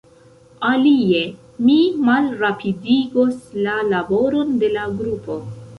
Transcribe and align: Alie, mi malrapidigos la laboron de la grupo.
Alie, 0.69 1.19
mi 1.67 1.77
malrapidigos 2.09 3.41
la 3.69 3.79
laboron 3.95 4.61
de 4.65 4.77
la 4.79 4.93
grupo. 5.03 5.43